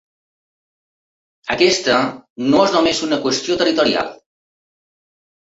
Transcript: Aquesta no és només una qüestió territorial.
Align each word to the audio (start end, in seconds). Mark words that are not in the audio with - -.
Aquesta 1.55 1.97
no 2.47 2.63
és 2.63 2.73
només 2.77 3.03
una 3.09 3.21
qüestió 3.27 3.59
territorial. 3.61 4.11